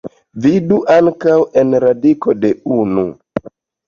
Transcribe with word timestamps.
Vidu 0.43 0.77
ankaŭ 0.93 1.35
en 1.61 1.75
radiko 1.83 2.35
de 2.47 2.51
unu. 2.79 3.05